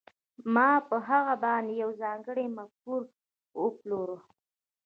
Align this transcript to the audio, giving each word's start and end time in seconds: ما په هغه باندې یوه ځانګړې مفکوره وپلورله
ما 0.53 0.69
په 0.89 0.95
هغه 1.07 1.33
باندې 1.43 1.73
یوه 1.81 1.93
ځانګړې 2.03 2.45
مفکوره 2.57 3.09
وپلورله 3.61 4.21